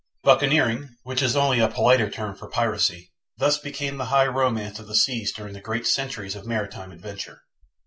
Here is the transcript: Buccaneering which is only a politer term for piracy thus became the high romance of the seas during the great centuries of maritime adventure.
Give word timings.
Buccaneering 0.23 0.95
which 1.03 1.21
is 1.21 1.35
only 1.35 1.59
a 1.59 1.67
politer 1.69 2.09
term 2.09 2.33
for 2.33 2.49
piracy 2.49 3.11
thus 3.37 3.59
became 3.59 3.97
the 3.97 4.05
high 4.05 4.25
romance 4.25 4.79
of 4.79 4.87
the 4.87 4.95
seas 4.95 5.31
during 5.31 5.53
the 5.53 5.61
great 5.61 5.85
centuries 5.85 6.35
of 6.35 6.47
maritime 6.47 6.91
adventure. 6.91 7.43